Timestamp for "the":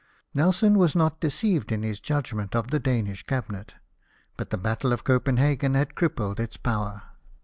2.71-2.79, 4.49-4.57